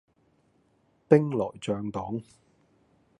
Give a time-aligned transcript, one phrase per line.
[1.09, 2.23] 兵來將擋